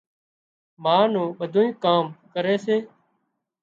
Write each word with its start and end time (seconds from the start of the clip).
ما 0.83 0.97
نُون 1.11 1.27
ٻڌُونئي 1.37 1.69
ڪام 1.83 2.05
ڪري 2.33 2.55
سي 2.65 2.77